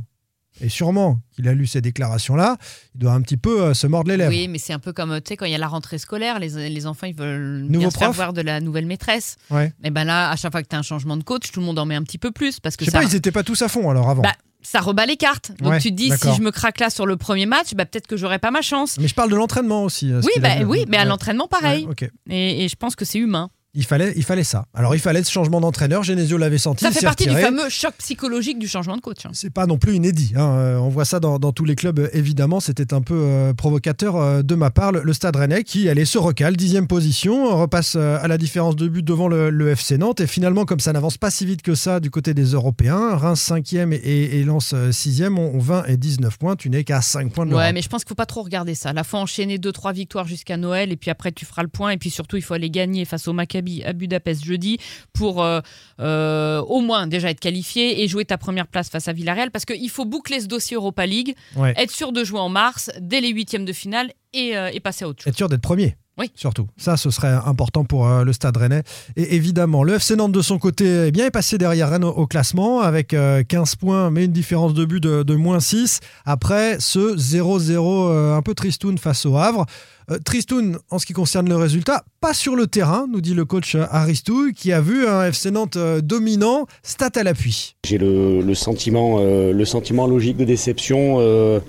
et 0.62 0.70
sûrement 0.70 1.19
qu'il 1.34 1.46
a 1.49 1.52
lu 1.52 1.67
ces 1.67 1.82
déclarations-là, 1.82 2.56
il 2.94 3.00
doit 3.00 3.12
un 3.12 3.20
petit 3.20 3.37
peu 3.37 3.61
euh, 3.62 3.75
se 3.75 3.87
mordre 3.87 4.11
les 4.11 4.17
lèvres. 4.17 4.31
Oui, 4.31 4.49
mais 4.49 4.56
c'est 4.58 4.73
un 4.73 4.78
peu 4.78 4.94
comme, 4.94 5.14
tu 5.20 5.28
sais, 5.28 5.37
quand 5.37 5.44
il 5.44 5.52
y 5.52 5.55
a 5.55 5.58
la 5.58 5.69
rentrée 5.69 5.99
scolaire, 5.99 6.38
les, 6.38 6.70
les 6.70 6.87
enfants, 6.87 7.06
ils 7.06 7.14
veulent 7.14 7.61
Nouveau 7.64 7.78
bien 7.78 7.90
se 7.90 7.99
faire 7.99 8.11
voir 8.12 8.32
de 8.32 8.40
la 8.40 8.61
nouvelle 8.61 8.87
maîtresse. 8.87 9.37
Ouais. 9.50 9.73
Et 9.84 9.90
ben 9.90 10.05
là, 10.05 10.31
à 10.31 10.37
chaque 10.37 10.52
fois 10.52 10.62
que 10.62 10.69
tu 10.69 10.75
as 10.75 10.78
un 10.78 10.82
changement 10.82 11.19
de 11.19 11.23
coach, 11.25 11.52
tout 11.52 11.61
le 11.61 11.67
monde 11.67 11.78
en 11.78 11.84
met 11.84 11.94
un 11.94 12.02
petit 12.02 12.17
peu 12.19 12.31
plus. 12.31 12.58
Parce 12.58 12.76
que 12.76 12.87
Je 12.87 12.90
sais 12.90 12.96
ça... 12.96 13.02
pas, 13.02 13.05
ils 13.05 13.14
étaient 13.14 13.32
pas 13.32 13.43
tous 13.43 13.61
à 13.61 13.69
fond 13.69 13.90
alors 13.90 14.08
avant. 14.08 14.23
Bah, 14.23 14.32
ça 14.62 14.81
rebat 14.81 15.05
les 15.05 15.17
cartes. 15.19 15.52
Donc 15.61 15.73
Ouais, 15.75 15.78
tu 15.78 15.90
te 15.90 15.94
dis, 15.94 16.11
si 16.11 16.34
je 16.34 16.40
me 16.40 16.50
craque 16.50 16.81
là 16.81 16.88
sur 16.88 17.05
le 17.05 17.19
premier 17.19 17.44
match, 17.44 17.75
bah, 17.75 17.84
peut-être 17.84 18.06
que 18.06 18.17
j'aurai 18.17 18.38
pas 18.38 18.50
ma 18.50 18.62
chance. 18.62 18.96
Mais 18.99 19.08
je 19.08 19.14
parle 19.14 19.31
de 19.31 19.37
l'entraînement 19.37 19.84
aussi. 19.84 20.11
euh, 20.11 20.23
Oui, 20.25 20.32
bah, 20.40 20.56
oui, 20.67 20.87
mais 20.88 20.96
à 20.96 21.05
l'entraînement, 21.05 21.49
pareil. 21.49 21.84
Ouais, 21.84 21.90
ok. 21.90 22.11
Et, 22.31 22.64
et 22.64 22.69
je 22.69 22.76
pense 22.76 22.96
que 22.96 23.05
c'est 23.05 23.19
humain. 23.19 23.50
Il 23.76 23.84
fallait, 23.84 24.12
il 24.17 24.25
fallait 24.25 24.43
ça. 24.44 24.67
Alors 24.75 24.94
il 24.94 25.00
fallait 25.00 25.23
ce 25.23 25.31
changement 25.31 25.61
d'entraîneur. 25.61 26.02
Genesio 26.02 26.38
l'avait 26.38 26.56
senti. 26.58 26.84
Ça 26.84 26.90
fait 26.90 27.05
partie 27.05 27.26
du 27.26 27.34
fameux 27.37 27.69
choc 27.69 27.93
psychologique 27.99 28.58
du 28.58 28.67
changement 28.69 28.96
de 28.96 29.02
coach. 29.02 29.26
hein. 29.26 29.31
C'est 29.34 29.50
pas 29.50 29.67
non 29.67 29.76
plus 29.78 29.94
inédit. 29.94 30.32
hein. 30.34 30.40
Euh, 30.56 30.76
On 30.78 30.88
voit 30.88 31.05
ça 31.05 31.20
dans, 31.20 31.38
dans 31.38 31.52
tous 31.52 31.64
les 31.67 31.75
clubs, 31.76 31.99
euh, 31.99 32.08
évidemment. 32.12 32.58
C'était 32.61 32.94
un 32.94 33.02
peu 33.02 33.14
euh, 33.14 33.52
provocateur 33.52 34.17
euh, 34.17 34.43
de 34.43 34.55
ma 34.55 34.70
part. 34.70 34.93
Le, 34.93 35.12
Stade 35.12 35.37
Rennais 35.37 35.62
qui 35.62 35.88
allait 35.88 36.05
se 36.06 36.17
recale, 36.19 36.56
dixième 36.56 36.87
position, 36.87 37.56
repasse 37.56 37.94
euh, 37.96 38.19
à 38.23 38.28
la 38.28 38.38
différence 38.38 38.76
de 38.76 38.88
but 38.88 39.05
devant 39.05 39.28
le, 39.28 39.50
le 39.50 39.69
FC 39.70 39.99
Nantes. 39.99 40.20
Et 40.20 40.26
finalement, 40.26 40.64
comme 40.64 40.81
ça 40.81 40.93
n'avance 40.93 41.19
pas 41.19 41.31
si 41.31 41.44
vite 41.44 41.62
que 41.62 41.75
ça 41.75 42.00
du 42.00 42.11
côté 42.11 42.32
des 42.34 42.44
Européens, 42.52 43.17
Reims 43.17 43.40
cinquième 43.40 43.93
et, 43.93 43.99
et 44.38 44.43
Lens 44.44 44.73
euh, 44.75 44.90
sixième 44.93 45.38
ont 45.38 45.55
ont 45.55 45.58
20 45.58 45.84
et 45.88 45.96
19 45.96 46.38
points. 46.38 46.56
Tu 46.56 46.70
n'es 46.70 46.82
qu'à 46.84 47.00
5 47.02 47.32
points 47.32 47.44
de 47.46 47.55
Ouais, 47.55 47.73
mais 47.73 47.82
je 47.82 47.88
pense 47.88 48.05
qu'il 48.05 48.08
faut 48.08 48.14
pas 48.14 48.26
trop 48.26 48.43
regarder 48.43 48.75
ça. 48.75 48.93
Là, 48.93 49.05
faut 49.05 49.17
enchaîner 49.19 49.58
2-3 49.58 49.93
victoires 49.94 50.26
jusqu'à 50.26 50.56
Noël 50.56 50.93
et 50.93 50.96
puis 50.96 51.11
après 51.11 51.31
tu 51.32 51.44
feras 51.44 51.62
le 51.62 51.69
point. 51.69 51.90
Et 51.90 51.96
puis 51.99 52.11
surtout, 52.11 52.37
il 52.37 52.43
faut 52.43 52.55
aller 52.55 52.70
gagner 52.70 53.05
face 53.05 53.28
au 53.28 53.32
Maccabi 53.32 53.65
à 53.84 53.92
Budapest 53.92 54.44
jeudi 54.44 54.78
pour 55.12 55.42
euh, 55.42 55.60
euh, 56.00 56.60
au 56.60 56.80
moins 56.80 57.06
déjà 57.06 57.30
être 57.30 57.40
qualifié 57.40 58.02
et 58.02 58.08
jouer 58.08 58.24
ta 58.24 58.38
première 58.38 58.66
place 58.66 58.88
face 58.88 59.08
à 59.08 59.12
Villarreal 59.12 59.50
parce 59.50 59.64
qu'il 59.64 59.90
faut 59.90 60.04
boucler 60.04 60.40
ce 60.40 60.46
dossier 60.46 60.76
Europa 60.76 61.06
League, 61.06 61.34
Ouais. 61.56 61.74
être 61.76 61.90
sûr 61.90 62.12
de 62.12 62.24
jouer 62.24 62.40
en 62.40 62.48
mars 62.48 62.90
dès 63.00 63.20
les 63.20 63.30
huitièmes 63.30 63.64
de 63.64 63.72
finale 63.72 64.12
et, 64.32 64.56
euh, 64.56 64.70
et 64.72 64.80
passer 64.80 65.04
à 65.04 65.08
autre 65.08 65.22
chose. 65.22 65.30
Être 65.30 65.36
sûr 65.36 65.48
d'être 65.48 65.62
premier. 65.62 65.96
Oui. 66.18 66.30
Surtout. 66.34 66.66
Ça, 66.78 66.96
ce 66.96 67.10
serait 67.10 67.28
important 67.44 67.84
pour 67.84 68.08
euh, 68.08 68.24
le 68.24 68.32
Stade 68.32 68.56
Rennais. 68.56 68.82
Et 69.16 69.34
évidemment, 69.36 69.82
le 69.84 69.96
FC 69.96 70.16
Nantes 70.16 70.32
de 70.32 70.40
son 70.40 70.58
côté 70.58 71.08
eh 71.08 71.10
bien, 71.12 71.26
est 71.26 71.30
passé 71.30 71.58
derrière 71.58 71.90
Rennes 71.90 72.04
au, 72.04 72.08
au 72.08 72.26
classement 72.26 72.80
avec 72.80 73.12
euh, 73.12 73.42
15 73.46 73.76
points, 73.76 74.10
mais 74.10 74.24
une 74.24 74.32
différence 74.32 74.72
de 74.72 74.86
but 74.86 75.02
de, 75.02 75.22
de 75.24 75.34
moins 75.34 75.60
6. 75.60 76.00
Après 76.24 76.78
ce 76.80 77.16
0-0 77.16 78.08
euh, 78.10 78.34
un 78.34 78.40
peu 78.40 78.54
tristoun 78.54 78.96
face 78.96 79.26
au 79.26 79.36
Havre. 79.36 79.66
Euh, 80.10 80.18
tristoun 80.24 80.78
en 80.90 81.00
ce 81.00 81.06
qui 81.06 81.12
concerne 81.12 81.48
le 81.48 81.56
résultat, 81.56 82.04
pas 82.20 82.32
sur 82.32 82.54
le 82.54 82.68
terrain, 82.68 83.06
nous 83.12 83.20
dit 83.20 83.34
le 83.34 83.44
coach 83.44 83.76
Aristou, 83.90 84.52
qui 84.54 84.72
a 84.72 84.80
vu 84.80 85.06
un 85.06 85.24
FC 85.26 85.50
Nantes 85.50 85.76
euh, 85.76 86.00
dominant, 86.00 86.66
stat 86.84 87.10
à 87.16 87.24
l'appui. 87.24 87.74
J'ai 87.84 87.98
le, 87.98 88.54
sentiment, 88.54 89.16
euh, 89.18 89.52
le 89.52 89.64
sentiment 89.64 90.06
logique 90.06 90.36
de 90.36 90.44
déception 90.44 91.18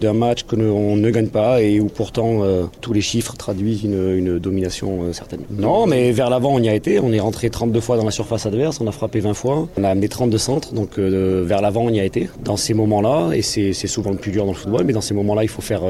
d'un 0.02 0.14
match 0.14 0.44
que 0.44 0.56
ne- 0.56 0.70
on 0.70 0.98
ne 0.98 1.10
gagne 1.10 1.30
pas 1.30 1.62
et 1.62 1.80
où 1.80 1.88
pourtant 1.88 2.42
tous 2.82 2.94
les 2.94 3.02
chiffres 3.02 3.36
traduisent 3.36 3.84
une, 3.84 4.40
domination 4.40 5.12
certaine. 5.14 5.42
Non, 5.50 5.88
mais 5.88 6.12
vers 6.12 6.30
l'avant 6.30 6.54
on 6.54 6.60
y 6.60 6.70
a 6.70 6.76
été. 6.76 7.00
On 7.00 7.12
est 7.12 7.20
rentré 7.20 7.50
32 7.50 7.80
fois 7.80 7.98
dans 7.98 8.06
la 8.06 8.12
surface 8.12 8.46
adverse, 8.46 8.80
on 8.82 8.88
a 8.88 8.92
frappé 8.92 9.20
20 9.20 9.34
fois, 9.34 9.68
on 9.78 9.84
a 9.84 9.90
amené 9.90 10.10
32 10.10 10.38
centres, 10.38 10.74
donc 10.74 11.00
vers 11.00 11.62
l'avant 11.62 11.86
on 11.86 11.90
y 11.90 12.00
a 12.00 12.06
été. 12.06 12.30
Dans 12.44 12.58
ces 12.58 12.74
moments-là, 12.74 13.32
et 13.34 13.42
c'est 13.42 13.74
souvent 13.74 14.12
le 14.12 14.18
plus 14.18 14.32
dur 14.32 14.46
dans 14.46 14.52
le 14.52 14.58
football, 14.58 14.84
mais 14.86 14.94
dans 14.94 15.02
ces 15.02 15.14
moments-là 15.14 15.44
il 15.44 15.50
faut 15.50 15.62
faire 15.62 15.84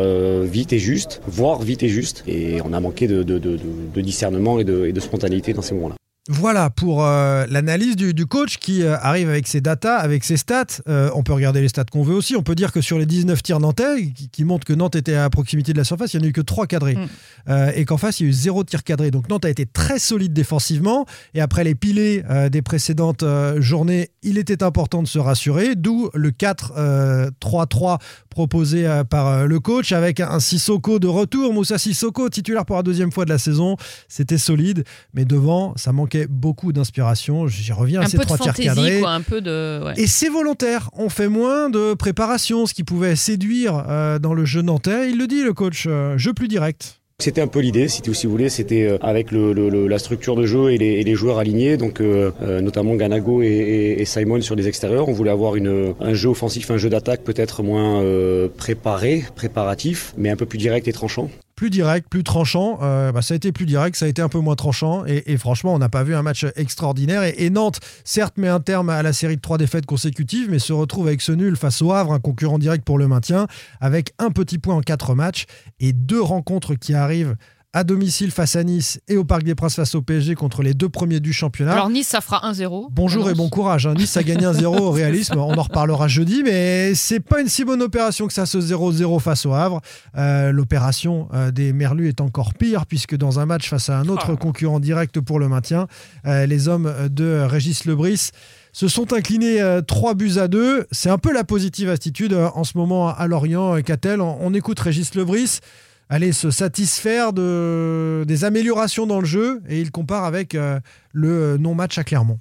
vite 0.44 0.74
et 0.74 0.80
juste, 0.80 1.22
voire 1.28 1.62
vite 1.62 1.84
et 1.84 1.90
juste. 1.90 2.24
On 2.64 2.74
a 2.74 2.80
manqué 2.80 3.08
de, 3.08 4.02
discernement 4.02 4.60
et 4.60 4.62
et 4.62 4.94
de 4.94 5.00
spontanéité 5.00 5.54
dans 5.54 5.62
ces 5.62 5.76
moments-là. 5.76 5.96
Voilà 6.30 6.70
pour 6.70 7.06
euh, 7.06 7.46
l'analyse 7.50 7.96
du, 7.96 8.14
du 8.14 8.26
coach 8.26 8.58
qui 8.58 8.84
euh, 8.84 8.98
arrive 9.00 9.30
avec 9.30 9.48
ses 9.48 9.62
datas, 9.62 9.96
avec 9.96 10.26
ses 10.26 10.36
stats. 10.36 10.66
Euh, 10.90 11.10
on 11.16 11.24
peut 11.24 11.32
regarder 11.32 11.62
les 11.62 11.70
stats 11.70 11.86
qu'on 11.86 12.04
veut 12.04 12.16
aussi. 12.16 12.36
On 12.36 12.44
peut 12.44 12.56
dire 12.56 12.74
que 12.74 12.82
sur 12.82 13.00
les 13.00 13.06
19 13.06 13.42
tirs 13.42 13.62
nantais, 13.62 14.12
qui, 14.14 14.30
qui 14.30 14.44
montrent 14.44 14.68
que 14.68 14.74
Nantes 14.74 14.98
était 14.98 15.16
à 15.16 15.30
proximité 15.30 15.72
de 15.72 15.78
la 15.78 15.86
surface, 15.86 16.14
il 16.14 16.20
n'y 16.20 16.24
en 16.24 16.28
a 16.28 16.30
eu 16.30 16.34
que 16.34 16.42
3 16.42 16.68
cadrés. 16.68 16.96
Mm. 16.96 17.72
Et 17.76 17.86
qu'en 17.86 17.96
face, 17.96 18.20
il 18.20 18.24
y 18.24 18.26
a 18.26 18.30
eu 18.30 18.34
0 18.34 18.66
tir 18.66 18.84
cadré. 18.84 19.10
Donc 19.10 19.30
Nantes 19.30 19.46
a 19.46 19.50
été 19.50 19.66
très 19.66 20.00
solide 20.00 20.34
défensivement. 20.34 21.06
Et 21.34 21.40
après 21.40 21.64
les 21.64 21.76
pilés 21.76 22.24
des 22.52 22.62
précédentes 22.62 23.24
journées, 23.58 24.10
il 24.22 24.38
était 24.38 24.64
important 24.64 25.02
de 25.02 25.08
se 25.08 25.20
rassurer. 25.20 25.76
D'où 25.76 26.10
le 26.14 26.32
4-3-3 26.32 28.00
proposé 28.30 29.02
par 29.10 29.48
le 29.48 29.60
coach 29.60 29.94
avec 29.94 30.20
un 30.20 30.40
Sissoko 30.40 31.00
de 31.00 31.08
retour. 31.08 31.54
Moussa 31.54 31.78
Sissoko, 31.78 32.30
titulaire 32.30 32.66
pour 32.66 32.76
la 32.76 32.84
deuxième 32.84 33.12
fois 33.12 33.24
de 33.24 33.30
la 33.30 33.38
saison. 33.38 33.78
C'était 34.10 34.38
solide. 34.38 34.84
Mais 35.14 35.24
devant, 35.24 35.74
ça 35.78 35.94
manquait 35.94 36.17
beaucoup 36.26 36.74
d'inspiration. 36.74 37.48
J'y 37.48 37.72
reviens 37.72 38.02
à 38.02 38.06
Un 38.06 38.08
ces 38.08 38.18
peu 38.18 38.24
de 38.24 38.28
trois 38.28 38.38
fantaisie, 38.38 38.64
cadrés. 38.68 39.00
quoi, 39.02 39.12
un 39.12 39.22
peu 39.22 39.42
de. 39.42 39.82
ouais. 39.86 39.94
Et 39.98 40.08
c'est 40.08 40.30
volontaire. 40.30 40.90
On 40.98 41.10
fait 41.10 41.28
moins 41.30 41.70
de 41.70 41.94
préparation, 41.94 42.66
ce 42.66 42.74
qui 42.74 42.84
pouvait 42.84 43.16
séduire 43.16 43.86
euh, 43.90 44.18
dans 44.18 44.34
le 44.34 44.46
jeu 44.46 44.62
nantais. 44.62 45.12
Il 45.12 45.18
le 45.20 45.28
dit, 45.28 45.44
le 45.44 45.54
coach, 45.54 45.86
euh, 45.88 46.18
jeu 46.18 46.34
plus 46.34 46.48
direct. 46.48 46.96
C'était 47.20 47.42
un 47.42 47.48
peu 47.48 47.62
l'idée, 47.62 47.88
si, 47.88 48.02
si 48.14 48.28
vous 48.28 48.32
voulez, 48.32 48.48
c'était 48.50 48.84
euh, 48.86 48.98
avec 49.02 49.32
le, 49.32 49.52
le- 49.52 49.70
le- 49.70 49.88
la 49.88 49.98
structure 49.98 50.36
de 50.36 50.46
jeu 50.46 50.72
et 50.72 50.78
les, 50.78 50.86
et 51.00 51.04
les 51.04 51.16
joueurs 51.16 51.40
alignés, 51.40 51.76
donc 51.76 52.00
euh, 52.00 52.30
notamment 52.62 52.94
Ganago 52.94 53.42
et, 53.42 53.48
et- 53.48 54.02
et 54.02 54.06
Simon 54.06 54.40
sur 54.42 54.56
les 54.56 54.68
extérieurs. 54.68 55.10
On 55.10 55.14
voulait 55.14 55.32
avoir 55.32 55.56
une, 55.56 55.96
un 56.00 56.14
jeu 56.14 56.30
offensif, 56.30 56.70
un 56.70 56.78
jeu 56.78 56.92
d'attaque 56.92 57.24
peut-être 57.24 57.64
moins 57.64 58.04
euh, 58.04 58.50
préparé, 58.56 59.26
préparatif, 59.36 60.14
mais 60.16 60.30
un 60.30 60.36
peu 60.36 60.46
plus 60.46 60.60
direct 60.60 60.88
et 60.88 60.94
tranchant. 60.94 61.28
Plus 61.58 61.72
direct, 61.72 62.08
plus 62.08 62.24
tranchant. 62.24 62.78
Euh, 62.84 63.12
bah, 63.12 63.24
ça 63.24 63.34
a 63.34 63.38
été 63.38 63.52
plus 63.52 63.66
direct, 63.66 63.96
ça 63.96 64.06
a 64.06 64.08
été 64.08 64.22
un 64.22 64.30
peu 64.30 64.38
moins 64.38 64.56
tranchant. 64.56 65.04
Et, 65.08 65.38
franchement, 65.38 65.74
on 65.74 65.80
n'a 65.80 65.90
pas 65.90 66.04
vu 66.04 66.16
un 66.16 66.22
match 66.22 66.46
extraordinaire. 66.56 67.24
Et 67.24 67.50
Nantes, 67.50 67.80
certes, 68.04 68.38
met 68.38 68.48
un 68.48 68.60
terme 68.60 68.92
à 68.92 69.02
la 69.02 69.12
série 69.12 69.38
de 69.38 69.42
trois 69.42 69.58
défaites 69.58 69.88
consécutives, 69.88 70.52
mais 70.52 70.60
se 70.60 70.72
retrouve 70.72 71.08
avec 71.08 71.20
ce 71.20 71.32
nul 71.32 71.58
face 71.58 71.82
au 71.82 71.92
Havre, 71.92 72.14
un 72.14 72.20
concurrent 72.20 72.60
direct 72.60 72.86
pour 72.86 73.00
le 73.00 73.08
maintien, 73.08 73.48
avec 73.82 74.14
un 74.20 74.30
petit 74.30 74.60
point 74.60 74.76
en 74.76 74.82
quatre 74.82 75.16
matchs 75.16 75.46
et 75.80 75.94
deux 75.94 76.22
rencontres 76.22 76.76
qui 76.76 76.94
arrivent 76.94 77.36
à 77.74 77.84
domicile 77.84 78.32
face 78.32 78.56
à 78.56 78.64
Nice 78.64 79.00
et 79.08 79.18
au 79.18 79.24
Parc 79.26 79.44
des 79.44 79.54
Princes 79.54 79.76
face 79.76 79.94
au 79.94 80.02
PSG 80.02 80.36
contre 80.36 80.64
les 80.64 80.74
deux 80.74 80.90
premiers 80.90 81.20
du 81.20 81.34
championnat. 81.34 81.74
Alors 81.74 81.90
Nice, 81.90 82.08
ça 82.08 82.22
fera 82.22 82.50
1-0. 82.52 82.88
Bonjour 82.92 83.30
et 83.30 83.34
bon 83.36 83.50
courage. 83.50 83.86
hein. 83.86 83.94
Nice 83.94 84.16
a 84.18 84.24
gagné 84.24 84.46
un 84.46 84.54
0 84.54 84.78
au 84.78 84.92
réalisme. 84.92 85.36
On 85.38 85.54
en 85.58 85.62
reparlera 85.62 86.08
jeudi, 86.08 86.44
mais 86.44 86.96
c'est 86.96 87.20
pas 87.20 87.42
une 87.42 87.50
si 87.50 87.66
bonne 87.66 87.82
opération 87.82 88.26
que 88.26 88.34
ça, 88.34 88.46
ce 88.46 88.58
0-0 88.58 89.20
face 89.20 89.46
au 89.46 89.54
Havre. 89.54 89.82
Euh, 90.18 90.52
L'opération 90.52 91.28
euh, 91.34 91.52
des 91.52 91.74
Merlus 91.74 92.08
est 92.08 92.22
encore 92.22 92.54
pire, 92.54 92.86
puisque 92.86 93.16
dans 93.16 93.40
un 93.40 93.46
match 93.46 93.70
face 93.70 93.90
à 93.90 94.00
un 94.00 94.08
autre 94.08 94.32
Ah. 94.34 94.38
concurrent 94.38 94.80
direct 94.80 95.20
pour 95.20 95.38
le 95.40 95.50
maintien, 95.50 95.88
euh, 96.26 96.46
les 96.46 96.70
hommes 96.70 96.92
de 97.10 97.42
Régis 97.48 97.86
Lebris 97.86 98.30
se 98.72 98.88
sont 98.88 99.12
inclinés 99.14 99.60
3 99.88 100.14
buts 100.16 100.38
à 100.38 100.48
2. 100.48 100.86
C'est 100.92 101.10
un 101.10 101.18
peu 101.18 101.34
la 101.34 101.44
positive 101.44 101.90
attitude 101.90 102.34
en 102.34 102.64
ce 102.64 102.78
moment 102.78 103.10
à 103.10 103.28
Lorient. 103.28 103.76
on, 103.78 104.38
on 104.40 104.54
écoute 104.54 104.80
Régis 104.80 105.16
Lebris. 105.16 105.60
Aller 106.10 106.32
se 106.32 106.52
satisfaire 106.52 107.34
de, 107.34 108.24
des 108.26 108.46
améliorations 108.46 109.06
dans 109.06 109.20
le 109.20 109.26
jeu 109.26 109.62
et 109.68 109.82
il 109.82 109.92
compare 109.92 110.24
avec 110.24 110.56
euh, 110.56 110.80
le 111.12 111.58
non-match 111.58 111.98
à 111.98 112.04
Clermont. 112.04 112.40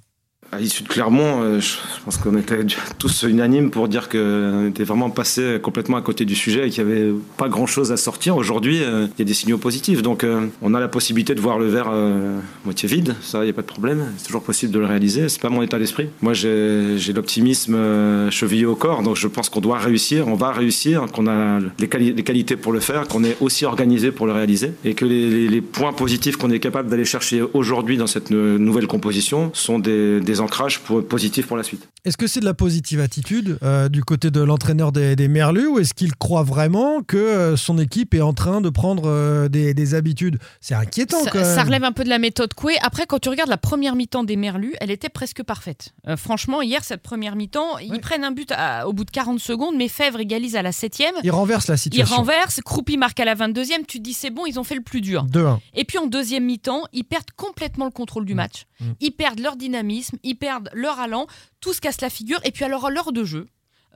À 0.49 0.59
l'issue 0.59 0.83
de 0.83 0.87
Clermont, 0.87 1.41
euh, 1.41 1.59
je 1.59 1.75
pense 2.05 2.15
qu'on 2.17 2.37
était 2.37 2.59
tous 2.97 3.23
unanimes 3.23 3.69
pour 3.69 3.89
dire 3.89 4.07
qu'on 4.07 4.67
était 4.69 4.85
vraiment 4.85 5.09
passé 5.09 5.59
complètement 5.61 5.97
à 5.97 6.01
côté 6.01 6.23
du 6.23 6.35
sujet 6.35 6.65
et 6.67 6.69
qu'il 6.69 6.85
n'y 6.85 6.91
avait 6.91 7.11
pas 7.35 7.49
grand-chose 7.49 7.91
à 7.91 7.97
sortir. 7.97 8.37
Aujourd'hui, 8.37 8.81
euh, 8.81 9.07
il 9.17 9.19
y 9.19 9.21
a 9.23 9.25
des 9.25 9.33
signaux 9.33 9.57
positifs. 9.57 10.01
Donc 10.01 10.23
euh, 10.23 10.47
on 10.61 10.73
a 10.73 10.79
la 10.79 10.87
possibilité 10.87 11.35
de 11.35 11.41
voir 11.41 11.59
le 11.59 11.67
verre 11.67 11.89
euh, 11.91 12.39
moitié 12.63 12.87
vide, 12.87 13.13
ça, 13.21 13.39
il 13.41 13.43
n'y 13.43 13.49
a 13.49 13.53
pas 13.53 13.61
de 13.61 13.67
problème. 13.67 14.05
C'est 14.17 14.27
toujours 14.27 14.41
possible 14.41 14.71
de 14.71 14.79
le 14.79 14.85
réaliser. 14.85 15.27
C'est 15.27 15.41
pas 15.41 15.49
mon 15.49 15.61
état 15.63 15.79
d'esprit. 15.79 16.07
Moi, 16.21 16.33
j'ai 16.33 16.95
l'optimisme 17.13 17.75
euh, 17.75 18.31
chevillé 18.31 18.65
au 18.65 18.75
corps, 18.75 19.03
donc 19.03 19.17
je 19.17 19.27
pense 19.27 19.49
qu'on 19.49 19.59
doit 19.59 19.79
réussir, 19.79 20.29
on 20.29 20.35
va 20.35 20.53
réussir, 20.53 21.07
qu'on 21.13 21.27
a 21.27 21.59
les, 21.77 21.87
quali- 21.89 22.13
les 22.13 22.23
qualités 22.23 22.55
pour 22.55 22.71
le 22.71 22.79
faire, 22.79 23.05
qu'on 23.09 23.25
est 23.25 23.35
aussi 23.41 23.65
organisé 23.65 24.11
pour 24.11 24.27
le 24.27 24.31
réaliser 24.31 24.71
et 24.85 24.93
que 24.93 25.03
les, 25.03 25.61
points 25.61 25.91
positifs 25.91 26.37
qu'on 26.37 26.51
est 26.51 26.59
capable 26.59 26.87
d'aller 26.89 27.03
chercher 27.03 27.43
aujourd'hui 27.53 27.97
dans 27.97 28.07
cette 28.07 28.31
euh, 28.31 28.57
nouvelle 28.57 28.87
composition 28.87 29.51
sont 29.53 29.77
des 29.77 30.36
ancrages 30.41 30.79
pour, 30.79 31.05
positifs 31.07 31.47
pour 31.47 31.57
la 31.57 31.63
suite. 31.63 31.87
Est-ce 32.05 32.17
que 32.17 32.27
c'est 32.27 32.39
de 32.39 32.45
la 32.45 32.53
positive 32.53 32.99
attitude 33.01 33.57
euh, 33.63 33.89
du 33.89 34.03
côté 34.03 34.31
de 34.31 34.39
l'entraîneur 34.41 34.91
des, 34.91 35.15
des 35.15 35.27
Merlus 35.27 35.67
ou 35.67 35.79
est-ce 35.79 35.93
qu'il 35.93 36.15
croit 36.15 36.43
vraiment 36.43 37.01
que 37.01 37.17
euh, 37.17 37.57
son 37.57 37.77
équipe 37.77 38.13
est 38.13 38.21
en 38.21 38.33
train 38.33 38.61
de 38.61 38.69
prendre 38.69 39.03
euh, 39.07 39.49
des, 39.49 39.73
des 39.73 39.93
habitudes? 39.93 40.39
C'est 40.61 40.73
inquiétant 40.75 41.23
Ça, 41.23 41.31
quand 41.31 41.39
même. 41.39 41.55
ça 41.55 41.63
relève 41.63 41.83
un 41.83 41.91
peu 41.91 42.03
de 42.03 42.09
la 42.09 42.19
méthode 42.19 42.53
Coué. 42.53 42.75
Après, 42.81 43.05
quand 43.05 43.19
tu 43.19 43.29
regardes 43.29 43.49
la 43.49 43.57
première 43.57 43.95
mi-temps 43.95 44.23
des 44.23 44.35
Merlus, 44.37 44.75
elle 44.79 44.91
était 44.91 45.09
presque 45.09 45.43
parfaite. 45.43 45.93
Euh, 46.07 46.15
franchement, 46.17 46.61
hier, 46.61 46.83
cette 46.83 47.01
première 47.03 47.35
mi-temps, 47.35 47.77
ils 47.79 47.99
prennent 47.99 48.23
un 48.23 48.31
but 48.31 48.51
à- 48.55 48.87
au 48.87 48.93
bout 48.93 49.03
de 49.03 49.11
40 49.11 49.39
secondes, 49.39 49.75
mais 49.77 49.87
Fèvre 49.89 50.19
égalise 50.19 50.55
à 50.55 50.61
la 50.61 50.71
7 50.71 50.97
Il 51.23 51.31
renverse 51.31 51.67
la 51.67 51.77
situation. 51.77 52.15
renverse, 52.15 52.59
Croupi 52.63 52.97
marque 52.97 53.19
à 53.19 53.25
la 53.25 53.35
22e, 53.35 53.85
tu 53.87 53.97
te 53.99 54.03
dis 54.03 54.13
c'est 54.13 54.29
bon, 54.29 54.45
ils 54.45 54.59
ont 54.59 54.63
fait 54.63 54.75
le 54.75 54.81
plus 54.81 55.01
dur. 55.01 55.25
2-1. 55.25 55.59
Et 55.75 55.83
puis 55.83 55.97
en 55.97 56.07
deuxième 56.07 56.45
mi-temps, 56.45 56.83
ils 56.93 57.03
perdent 57.03 57.31
complètement 57.35 57.85
le 57.85 57.91
contrôle 57.91 58.25
du 58.25 58.33
match. 58.33 58.65
Mm. 58.79 58.85
Ils 59.01 59.11
perdent 59.11 59.39
leur 59.39 59.55
dynamisme, 59.57 60.17
ils 60.27 60.35
perdent 60.35 60.69
leur 60.73 60.99
allant, 60.99 61.27
tout 61.61 61.73
se 61.73 61.81
casse 61.81 62.01
la 62.01 62.09
figure. 62.09 62.39
Et 62.43 62.51
puis 62.51 62.63
alors, 62.65 62.85
à 62.85 62.89
l'heure 62.91 63.11
de 63.11 63.23
jeu, 63.23 63.47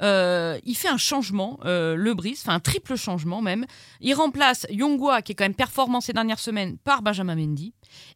euh, 0.02 0.58
il 0.66 0.74
fait 0.76 0.88
un 0.88 0.98
changement, 0.98 1.60
euh, 1.66 1.96
le 1.96 2.16
Brice, 2.16 2.42
enfin 2.44 2.56
un 2.56 2.60
triple 2.60 2.96
changement 2.96 3.42
même. 3.42 3.66
Il 4.00 4.14
remplace 4.16 4.66
Yongwa, 4.72 5.22
qui 5.22 5.34
est 5.34 5.36
quand 5.36 5.44
même 5.44 5.54
performant 5.54 6.02
ces 6.02 6.12
dernières 6.14 6.40
semaines, 6.40 6.78
par 6.84 7.04
Benjamin 7.04 7.36
Mendy. 7.36 7.74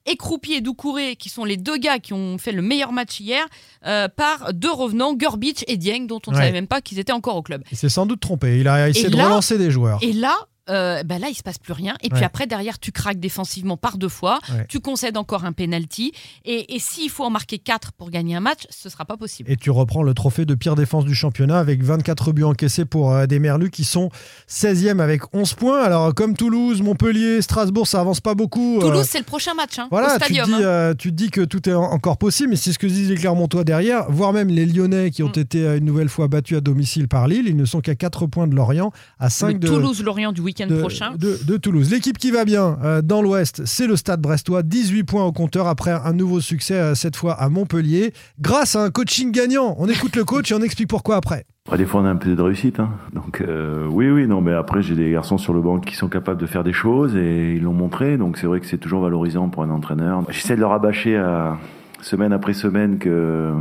Et 0.07 0.15
Croupi 0.15 0.53
et 0.53 0.61
Doucouré, 0.61 1.15
qui 1.15 1.29
sont 1.29 1.45
les 1.45 1.57
deux 1.57 1.77
gars 1.77 1.99
qui 1.99 2.13
ont 2.13 2.37
fait 2.39 2.53
le 2.53 2.63
meilleur 2.63 2.91
match 2.91 3.19
hier, 3.19 3.45
euh, 3.85 4.07
par 4.07 4.51
deux 4.53 4.71
revenants, 4.71 5.13
Gurbic 5.13 5.63
et 5.67 5.77
Dieng, 5.77 6.07
dont 6.07 6.21
on 6.25 6.31
ne 6.31 6.37
Ouais. 6.37 6.41
savait 6.43 6.53
même 6.53 6.65
pas 6.67 6.81
qu'ils 6.81 6.97
étaient 6.97 7.11
encore 7.11 7.35
au 7.35 7.43
club. 7.43 7.63
Il 7.71 7.77
s'est 7.77 7.89
sans 7.89 8.05
doute 8.07 8.19
trompé. 8.21 8.59
Il 8.59 8.67
a 8.67 8.89
essayé 8.89 9.07
Et 9.07 9.09
de 9.11 9.17
là- 9.17 9.25
relancer 9.25 9.57
des 9.59 9.69
joueurs. 9.69 9.99
Et 10.01 10.13
là, 10.13 10.35
euh, 10.69 11.03
bah 11.03 11.19
là, 11.19 11.27
il 11.29 11.35
se 11.35 11.43
passe 11.43 11.57
plus 11.59 11.73
rien. 11.73 11.95
Et 12.01 12.09
puis 12.09 12.19
Ouais. 12.19 12.25
après, 12.25 12.47
derrière, 12.47 12.79
tu 12.79 12.91
craques 12.91 13.19
défensivement 13.19 13.77
par 13.77 13.97
deux 13.97 14.09
fois. 14.09 14.39
Ouais. 14.49 14.65
Tu 14.69 14.79
concèdes 14.79 15.17
encore 15.17 15.45
un 15.45 15.51
penalty. 15.51 16.11
Et, 16.45 16.75
et 16.75 16.79
s'il 16.79 17.09
faut 17.09 17.23
en 17.23 17.29
marquer 17.29 17.59
quatre 17.59 17.91
pour 17.91 18.09
gagner 18.09 18.35
un 18.35 18.39
match, 18.39 18.61
ce 18.69 18.89
sera 18.89 19.05
pas 19.05 19.17
possible. 19.17 19.51
Et 19.51 19.57
tu 19.57 19.69
reprends 19.71 20.03
le 20.03 20.13
trophée 20.13 20.45
de 20.45 20.55
pire 20.55 20.75
défense 20.75 21.05
du 21.05 21.13
championnat 21.15 21.59
avec 21.59 21.83
24 21.83 22.31
buts 22.31 22.43
encaissés 22.43 22.85
pour 22.85 23.11
euh, 23.13 23.25
des 23.27 23.39
Merlus 23.39 23.69
qui 23.69 23.83
sont 23.83 24.09
16e 24.47 24.99
avec 24.99 25.21
11 25.33 25.53
points. 25.53 25.81
Alors, 25.83 26.13
comme 26.13 26.35
Toulouse, 26.35 26.81
Montpellier, 26.81 27.41
Strasbourg, 27.41 27.87
ça 27.87 28.01
avance 28.01 28.21
pas 28.21 28.35
beaucoup. 28.35 28.79
Toulouse, 28.79 28.99
Euh, 29.01 29.03
c'est 29.07 29.19
le 29.19 29.23
prochain 29.25 29.53
match 29.53 29.79
hein, 29.79 29.87
Voilà, 29.91 30.07
au 30.07 30.11
tu 30.13 30.19
te, 30.19 30.25
stadium. 30.25 30.45
dis, 30.47 30.53
hein. 30.53 30.61
euh, 30.61 30.93
tu 30.93 31.09
te 31.11 31.15
dis 31.15 31.29
que 31.29 31.41
tout 31.41 31.67
est 31.69 31.73
en- 31.73 31.83
encore 31.91 32.17
possible, 32.17 32.49
mais 32.49 32.55
c'est 32.55 32.71
ce 32.73 32.79
que 32.79 32.87
disent 32.87 33.09
les 33.09 33.15
Clermontois 33.15 33.63
derrière, 33.63 34.09
voire 34.11 34.33
même 34.33 34.49
les 34.49 34.65
Lyonnais 34.65 35.11
qui 35.11 35.23
ont 35.23 35.31
Mm. 35.35 35.39
été 35.39 35.77
une 35.77 35.85
nouvelle 35.85 36.09
fois 36.09 36.27
battus 36.27 36.57
à 36.57 36.61
domicile 36.61 37.07
par 37.07 37.27
Lille. 37.27 37.45
Ils 37.47 37.55
ne 37.57 37.65
sont 37.65 37.81
qu'à 37.81 37.95
4 37.95 38.27
points 38.27 38.47
de 38.47 38.55
Lorient, 38.55 38.91
à 39.19 39.29
5 39.29 39.53
Le 39.53 39.59
de, 39.59 39.67
Toulouse-Lorient 39.67 40.31
du 40.31 40.41
week-end 40.59 40.73
de, 40.73 40.79
prochain. 40.79 41.11
de- 41.17 41.37
de 41.45 41.57
Toulouse. 41.57 41.91
L'équipe 41.91 42.17
qui 42.17 42.31
va 42.31 42.45
bien 42.45 42.77
euh, 42.83 43.01
dans 43.01 43.21
l'Ouest, 43.21 43.63
c'est 43.65 43.87
le 43.87 43.95
Stade 43.95 44.21
Brestois. 44.21 44.63
18 44.63 45.03
points 45.03 45.23
au 45.25 45.31
compteur 45.31 45.67
après 45.67 45.91
un 45.91 46.13
nouveau 46.13 46.39
succès, 46.39 46.75
euh, 46.75 46.95
cette 46.95 47.15
fois 47.15 47.33
à 47.33 47.49
Montpellier, 47.49 48.13
grâce 48.39 48.75
à 48.75 48.83
un 48.83 48.89
coaching 48.89 49.31
gagnant. 49.31 49.75
On 49.79 49.87
écoute 49.87 50.15
le 50.15 50.23
coach 50.23 50.51
et 50.51 50.55
on 50.55 50.61
explique 50.61 50.87
pourquoi 50.89 51.17
après. 51.17 51.45
Après, 51.67 51.77
des 51.79 51.85
fois, 51.85 52.01
on 52.01 52.05
a 52.05 52.09
un 52.09 52.15
peu 52.15 52.35
de 52.35 52.41
réussite. 52.41 52.79
hein. 52.79 52.91
Donc, 53.13 53.41
euh, 53.41 53.87
oui, 53.89 54.09
oui, 54.11 54.27
non, 54.27 54.39
mais 54.39 54.53
après, 54.53 54.81
j'ai 54.83 54.93
des 54.95 55.09
garçons 55.11 55.37
sur 55.39 55.51
le 55.53 55.61
banc 55.61 55.79
qui 55.79 55.95
sont 55.95 56.09
capables 56.09 56.39
de 56.39 56.45
faire 56.45 56.63
des 56.63 56.73
choses 56.73 57.15
et 57.15 57.53
ils 57.55 57.61
l'ont 57.63 57.73
montré. 57.73 58.17
Donc, 58.17 58.37
c'est 58.37 58.45
vrai 58.45 58.59
que 58.59 58.67
c'est 58.67 58.77
toujours 58.77 59.01
valorisant 59.01 59.49
pour 59.49 59.63
un 59.63 59.69
entraîneur. 59.71 60.21
J'essaie 60.29 60.55
de 60.55 60.61
leur 60.61 60.69
rabâcher 60.69 61.17
à 61.17 61.57
semaine 62.01 62.33
après 62.33 62.53
semaine 62.53 62.97
que, 62.97 63.53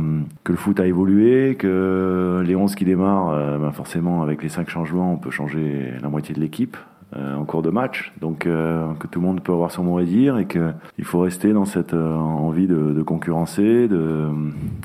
le 0.45 0.55
foot 0.55 0.79
a 0.79 0.87
évolué, 0.87 1.55
que 1.55 2.43
les 2.45 2.55
11 2.55 2.75
qui 2.75 2.85
démarrent, 2.85 3.33
euh, 3.33 3.57
ben 3.57 3.71
forcément, 3.71 4.21
avec 4.21 4.43
les 4.43 4.49
5 4.49 4.69
changements, 4.69 5.13
on 5.13 5.17
peut 5.17 5.31
changer 5.31 5.93
la 6.01 6.09
moitié 6.09 6.33
de 6.33 6.39
l'équipe. 6.39 6.77
euh, 7.15 7.35
en 7.35 7.45
cours 7.45 7.61
de 7.61 7.69
match, 7.69 8.11
donc 8.19 8.45
euh, 8.45 8.91
que 8.99 9.07
tout 9.07 9.21
le 9.21 9.27
monde 9.27 9.41
peut 9.41 9.53
avoir 9.53 9.71
son 9.71 9.83
mot 9.83 9.99
à 9.99 10.03
dire 10.03 10.37
et 10.37 10.45
que 10.45 10.71
il 10.97 11.05
faut 11.05 11.19
rester 11.19 11.53
dans 11.53 11.63
cette 11.63 11.93
envie 11.93 12.67
de, 12.67 13.01
concurrencer, 13.03 13.87
de 13.87 14.27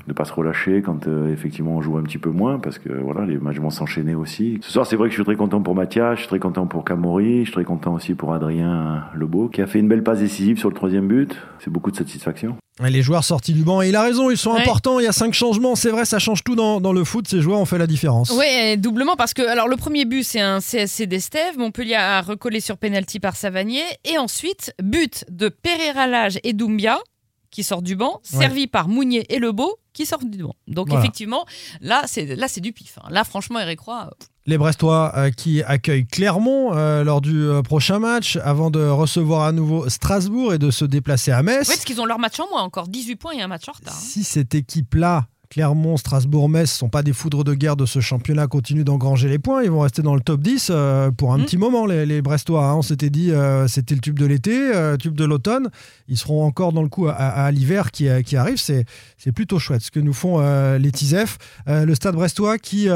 ne 0.07 0.13
pas 0.13 0.23
se 0.23 0.31
relâcher 0.31 0.81
quand 0.81 1.07
effectivement 1.33 1.71
on 1.71 1.81
joue 1.81 1.97
un 1.97 2.03
petit 2.03 2.19
peu 2.19 2.29
moins 2.29 2.59
parce 2.59 2.77
que 2.77 2.89
voilà 2.89 3.25
les 3.25 3.37
matchs 3.37 3.59
vont 3.59 3.71
s'enchaîner 3.71 4.13
aussi. 4.13 4.59
Ce 4.61 4.71
soir 4.71 4.85
c'est 4.85 4.95
vrai 4.95 5.07
que 5.07 5.15
je 5.15 5.17
suis 5.17 5.25
très 5.25 5.35
content 5.35 5.61
pour 5.61 5.73
Mathias, 5.75 6.15
je 6.15 6.19
suis 6.19 6.29
très 6.29 6.39
content 6.39 6.67
pour 6.67 6.85
Camori, 6.85 7.39
je 7.39 7.45
suis 7.45 7.53
très 7.53 7.65
content 7.65 7.95
aussi 7.95 8.13
pour 8.13 8.33
Adrien 8.33 9.05
Lebeau 9.15 9.49
qui 9.49 9.61
a 9.61 9.67
fait 9.67 9.79
une 9.79 9.87
belle 9.87 10.03
passe 10.03 10.19
décisive 10.19 10.59
sur 10.59 10.69
le 10.69 10.75
troisième 10.75 11.07
but. 11.07 11.35
C'est 11.59 11.71
beaucoup 11.71 11.91
de 11.91 11.97
satisfaction. 11.97 12.55
Les 12.89 13.01
joueurs 13.03 13.23
sortis 13.23 13.53
du 13.53 13.63
banc, 13.63 13.81
et 13.81 13.89
il 13.89 13.95
a 13.95 14.01
raison, 14.01 14.29
ils 14.31 14.37
sont 14.37 14.53
Ouais. 14.53 14.61
importants. 14.61 14.99
Il 14.99 15.03
y 15.03 15.07
a 15.07 15.11
5 15.11 15.33
changements, 15.33 15.75
c'est 15.75 15.89
vrai, 15.89 16.05
ça 16.05 16.17
change 16.19 16.43
tout 16.43 16.55
dans, 16.55 16.81
dans 16.81 16.93
le 16.93 17.03
foot. 17.03 17.27
Ces 17.27 17.41
joueurs 17.41 17.59
ont 17.59 17.65
fait 17.65 17.77
la 17.77 17.85
différence. 17.87 18.31
Oui, 18.31 18.77
doublement 18.77 19.15
parce 19.15 19.33
que 19.33 19.41
alors 19.43 19.67
le 19.67 19.75
premier 19.77 20.05
but 20.05 20.23
c'est 20.23 20.39
un 20.41 20.59
CSC 20.59 21.05
d'Estève, 21.05 21.57
Montpellier 21.57 21.95
a 21.95 22.21
recollé 22.21 22.59
sur 22.59 22.77
penalty 22.77 23.19
par 23.19 23.35
Savanier 23.35 23.83
et 24.05 24.17
ensuite 24.17 24.73
but 24.81 25.25
de 25.29 25.49
Pereira 25.49 26.07
Lage 26.07 26.39
et 26.43 26.53
Doumbia 26.53 26.99
qui 27.51 27.63
sortent 27.63 27.83
du 27.83 27.95
banc, 27.95 28.21
Ouais. 28.33 28.39
servi 28.39 28.67
par 28.67 28.87
Mounier 28.87 29.25
et 29.29 29.37
Lebeau 29.39 29.75
qui 29.93 30.05
sortent 30.05 30.29
du 30.29 30.43
banc. 30.43 30.55
Donc 30.67 30.87
Voilà. 30.87 31.01
effectivement, 31.03 31.45
là 31.81 32.03
c'est 32.07 32.35
là 32.35 32.47
c'est 32.47 32.61
du 32.61 32.71
pif. 32.73 32.97
hein. 33.03 33.07
Là 33.09 33.23
franchement 33.23 33.59
Eric 33.59 33.79
Roy, 33.81 34.07
euh, 34.07 34.25
Les 34.45 34.57
Brestois 34.57 35.11
euh, 35.17 35.31
qui 35.31 35.61
accueillent 35.63 36.07
Clermont 36.07 36.73
euh, 36.73 37.03
lors 37.03 37.21
du 37.21 37.47
prochain 37.63 37.99
match 37.99 38.37
avant 38.43 38.71
de 38.71 38.79
recevoir 38.87 39.43
à 39.43 39.51
nouveau 39.51 39.89
Strasbourg 39.89 40.53
et 40.53 40.57
de 40.57 40.71
se 40.71 40.85
déplacer 40.85 41.31
à 41.31 41.43
Metz. 41.43 41.67
ouais, 41.67 41.75
parce 41.75 41.85
qu'ils 41.85 41.99
ont 42.01 42.05
leur 42.05 42.19
match 42.19 42.39
en 42.39 42.47
moins 42.49 42.61
encore 42.63 42.87
18 42.87 43.15
points 43.17 43.33
et 43.33 43.41
un 43.41 43.47
match 43.47 43.67
en 43.67 43.73
retard. 43.73 43.93
hein. 43.93 43.99
Si 44.01 44.23
cette 44.23 44.55
équipe-là, 44.55 45.27
Clermont, 45.51 45.97
Strasbourg, 45.97 46.47
Metz, 46.47 46.71
sont 46.71 46.87
pas 46.87 47.03
des 47.03 47.11
foudres 47.11 47.43
de 47.43 47.53
guerre 47.53 47.75
de 47.75 47.85
ce 47.85 47.99
championnat, 47.99 48.47
continue 48.47 48.85
d'engranger 48.85 49.27
les 49.27 49.37
points, 49.37 49.63
ils 49.63 49.69
vont 49.69 49.81
rester 49.81 50.01
dans 50.01 50.15
le 50.15 50.21
top 50.21 50.41
10 50.41 50.69
euh, 50.71 51.11
pour 51.11 51.33
un 51.33 51.37
Mm. 51.39 51.43
petit 51.43 51.57
moment, 51.57 51.85
les, 51.85 52.05
les 52.05 52.21
Brestois. 52.21 52.65
hein. 52.69 52.75
On 52.75 52.81
s'était 52.81 53.09
dit, 53.09 53.31
euh, 53.31 53.67
c'était 53.67 53.93
le 53.95 53.99
tube 54.01 54.17
de 54.17 54.25
l'été, 54.25 54.55
euh, 54.73 54.95
tube 54.95 55.13
de 55.13 55.25
l'automne. 55.25 55.69
Ils 56.07 56.17
seront 56.17 56.45
encore 56.45 56.71
dans 56.71 56.81
le 56.83 56.87
coup 56.87 57.07
à, 57.07 57.11
à- 57.13 57.43
à 57.45 57.51
l'hiver 57.51 57.91
qui, 57.91 58.07
euh, 58.07 58.21
qui 58.21 58.37
arrive. 58.37 58.57
C'est, 58.57 58.85
c'est 59.17 59.33
plutôt 59.33 59.59
chouette 59.59 59.81
ce 59.81 59.91
que 59.91 59.99
nous 59.99 60.13
font 60.13 60.37
euh, 60.39 60.77
les 60.77 60.91
Tisef. 60.91 61.37
Le 61.67 61.93
stade 61.95 62.15
brestois 62.15 62.57
qui, 62.57 62.87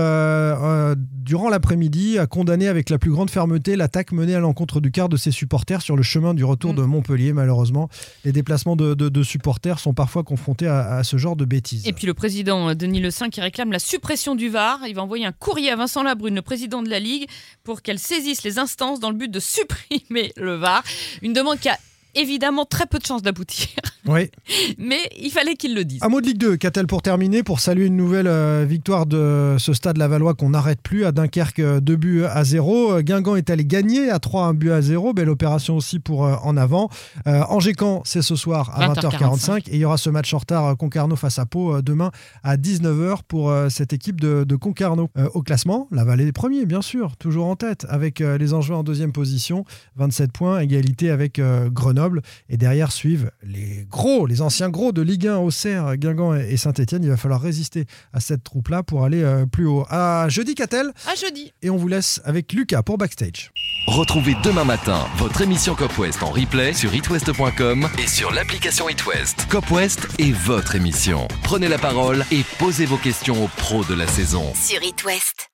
durant 1.26 1.50
l'après-midi, 1.50 2.18
a 2.20 2.28
condamné 2.28 2.68
avec 2.68 2.90
la 2.90 2.98
plus 2.98 3.12
grande 3.12 3.30
fermeté 3.30 3.76
l'attaque 3.76 4.12
menée 4.12 4.36
à 4.36 4.40
l'encontre 4.40 4.80
du 4.80 4.92
quart 4.92 5.10
de 5.10 5.18
ses 5.18 5.32
supporters 5.32 5.82
sur 5.82 5.96
le 5.96 6.04
chemin 6.04 6.34
du 6.34 6.44
retour 6.44 6.74
Mm. 6.74 6.78
de 6.78 6.82
Montpellier. 6.84 7.34
Malheureusement, 7.34 7.90
les 8.24 8.32
déplacements 8.32 8.76
de, 8.76 8.94
de- 8.94 9.10
de 9.10 9.24
supporters 9.24 9.80
sont 9.80 9.94
parfois 9.94 10.24
confrontés 10.24 10.68
à, 10.68 10.96
à 10.98 11.04
ce 11.04 11.18
genre 11.18 11.36
de 11.36 11.46
bêtises. 11.46 11.86
Et 11.88 11.94
puis 11.94 12.08
le 12.08 12.14
président 12.14 12.45
euh, 12.50 12.74
Denis 12.76 13.00
Le 13.00 13.12
Saint 13.12 13.30
qui 13.30 13.42
réclame 13.42 13.72
la 13.72 13.80
suppression 13.80 14.36
du 14.36 14.50
VAR. 14.50 14.80
Il 14.88 14.96
va 14.96 15.04
envoyer 15.04 15.26
un 15.26 15.32
courrier 15.32 15.72
à 15.72 15.76
Vincent 15.76 16.04
Labrune, 16.04 16.36
le 16.36 16.42
président 16.42 16.82
de 16.82 16.90
la 16.90 17.00
Ligue, 17.00 17.28
pour 17.64 17.82
qu'elle 17.82 18.00
saisisse 18.00 18.44
les 18.44 18.60
instances 18.60 19.00
dans 19.00 19.10
le 19.10 19.16
but 19.16 19.32
de 19.32 19.40
supprimer 19.42 20.32
le 20.36 20.56
VAR. 20.56 20.84
Une 21.22 21.34
demande 21.34 21.60
qui 21.60 21.70
a 21.70 21.78
évidemment 22.16 22.66
très 22.66 22.86
peu 22.86 23.00
de 23.00 23.06
chances 23.06 23.22
d'aboutir, 23.22 23.68
Oui. 24.08 24.30
mais 24.78 24.98
il 25.20 25.32
fallait 25.32 25.56
qu'il 25.56 25.76
le 25.76 25.84
dise. 25.86 26.00
Un 26.04 26.10
mot 26.10 26.22
de 26.22 26.28
Ligue 26.28 26.38
2, 26.38 26.58
qu'a-t-elle 26.58 26.88
pour 26.88 27.02
terminer 27.02 27.44
Pour 27.44 27.60
saluer 27.60 27.86
une 27.88 27.96
nouvelle 27.98 28.28
euh, 28.28 28.66
victoire 28.68 29.06
de 29.06 29.56
ce 29.58 29.74
stade 29.74 29.98
Lavallois 29.98 30.34
qu'on 30.34 30.50
n'arrête 30.52 30.82
plus 30.82 31.06
à 31.06 31.12
Dunkerque, 31.12 31.62
2 31.80 31.96
buts 31.96 32.24
à 32.26 32.44
0. 32.44 33.02
Guingamp 33.02 33.36
est 33.36 33.50
allé 33.50 33.66
gagner 33.66 34.10
à 34.10 34.20
3, 34.20 34.46
un 34.46 34.54
but 34.54 34.72
à 34.72 34.82
0. 34.82 35.14
Belle 35.14 35.30
opération 35.30 35.76
aussi 35.78 36.00
pour 36.00 36.26
euh, 36.26 36.36
en 36.44 36.56
avant. 36.58 36.90
Euh, 37.28 37.42
Angers-Camp, 37.50 38.04
c'est 38.06 38.22
ce 38.22 38.36
soir 38.36 38.72
à 38.80 38.90
20h45. 38.94 39.70
Et 39.70 39.76
il 39.76 39.80
y 39.80 39.86
aura 39.86 39.98
ce 39.98 40.10
match 40.10 40.34
en 40.34 40.38
retard 40.40 40.66
euh, 40.66 40.76
Concarneau 40.76 41.16
face 41.16 41.40
à 41.40 41.46
Pau 41.46 41.76
euh, 41.76 41.82
demain 41.82 42.12
à 42.44 42.58
19h 42.58 43.20
pour 43.28 43.50
euh, 43.50 43.70
cette 43.70 43.94
équipe 43.94 44.22
de, 44.22 44.44
de 44.44 44.56
Concarneau. 44.56 45.10
Euh, 45.18 45.28
au 45.34 45.42
classement, 45.42 45.88
la 45.92 46.04
Vallée 46.04 46.26
des 46.26 46.32
premiers, 46.32 46.66
bien 46.66 46.82
sûr, 46.82 47.18
toujours 47.18 47.48
en 47.48 47.56
tête, 47.56 47.86
avec 47.90 48.22
euh, 48.22 48.38
les 48.38 48.54
Angevins 48.54 48.78
en 48.78 48.84
deuxième 48.84 49.12
position, 49.12 49.66
27 49.96 50.32
points, 50.32 50.60
égalité 50.60 51.10
avec 51.10 51.40
euh, 51.40 51.70
Grenoble. 52.06 52.22
Et 52.50 52.58
derrière 52.58 52.92
suivent 52.92 53.32
les 53.44 53.86
gros, 53.90 54.26
les 54.26 54.42
anciens 54.42 54.70
gros 54.70 54.92
de 54.92 55.02
Ligue 55.02 55.28
1, 55.28 55.38
Auxerre, 55.38 55.98
Guingamp 55.98 56.36
et 56.36 56.58
Saint-Etienne. 56.58 57.04
Il 57.04 57.10
va 57.10 57.18
falloir 57.18 57.42
résister 57.42 57.86
à 58.14 58.20
cette 58.20 58.44
troupe-là 58.44 58.84
pour 58.84 59.04
aller 59.04 59.24
euh, 59.24 59.46
plus 59.46 59.66
haut. 59.66 59.86
À 59.90 60.28
jeudi, 60.30 60.56
Catel, 60.56 60.92
À 61.12 61.16
jeudi. 61.16 61.52
et 61.62 61.70
on 61.70 61.78
vous 61.78 61.88
laisse 61.88 62.22
avec 62.26 62.54
Lucas 62.54 62.84
pour 62.84 62.98
Backstage. 62.98 63.52
Retrouvez 63.88 64.36
demain 64.44 64.64
matin 64.66 65.06
votre 65.18 65.42
émission 65.42 65.76
Cop 65.76 65.98
West 65.98 66.22
en 66.24 66.30
replay 66.32 66.74
sur 66.74 66.94
itwest.com 66.94 67.88
et 67.98 68.08
sur 68.08 68.32
l'application 68.32 68.90
itwest. 68.90 69.48
Cop 69.50 69.70
West 69.72 70.08
est 70.20 70.32
votre 70.32 70.76
émission. 70.76 71.28
Prenez 71.44 71.68
la 71.68 71.78
parole 71.78 72.24
et 72.32 72.44
posez 72.60 72.86
vos 72.86 72.98
questions 72.98 73.44
aux 73.46 73.50
pros 73.58 73.84
de 73.86 73.94
la 73.94 74.08
saison. 74.08 74.54
Sur 74.56 74.82
It 74.84 75.04
West. 75.06 75.50